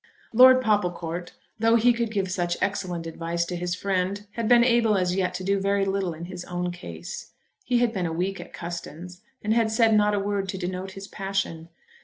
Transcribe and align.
Lord 0.33 0.63
Popplecourt, 0.63 1.33
though 1.59 1.75
he 1.75 1.93
could 1.93 2.09
give 2.09 2.31
such 2.31 2.57
excellent 2.59 3.05
advice 3.05 3.45
to 3.45 3.55
his 3.55 3.75
friend, 3.75 4.25
had 4.31 4.47
been 4.47 4.63
able 4.63 4.97
as 4.97 5.13
yet 5.15 5.35
to 5.35 5.43
do 5.43 5.59
very 5.59 5.85
little 5.85 6.11
in 6.15 6.25
his 6.25 6.43
own 6.45 6.71
case. 6.71 7.33
He 7.65 7.77
had 7.77 7.93
been 7.93 8.07
a 8.07 8.11
week 8.11 8.41
at 8.41 8.51
Custins, 8.51 9.21
and 9.43 9.53
had 9.53 9.69
said 9.69 9.93
not 9.93 10.15
a 10.15 10.19
word 10.19 10.49
to 10.49 10.57
denote 10.57 10.93
his 10.93 11.07
passion. 11.07 11.69